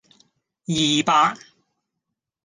[0.65, 1.37] 二百